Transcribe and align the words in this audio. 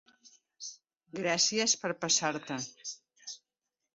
Gràcies 1.19 1.77
per 1.83 1.93
passar-te. 2.05 2.57